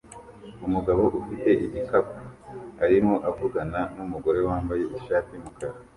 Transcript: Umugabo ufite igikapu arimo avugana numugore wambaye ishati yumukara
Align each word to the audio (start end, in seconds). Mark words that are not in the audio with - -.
Umugabo 0.67 1.03
ufite 1.19 1.47
igikapu 1.65 2.17
arimo 2.83 3.13
avugana 3.29 3.79
numugore 3.95 4.39
wambaye 4.47 4.83
ishati 4.97 5.31
yumukara 5.33 5.75